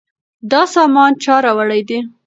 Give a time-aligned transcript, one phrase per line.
[0.51, 1.99] دا سامان چا راوړی دی؟